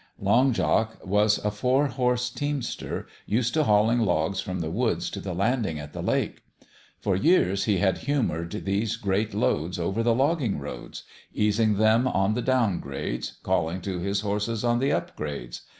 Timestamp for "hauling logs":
3.65-4.39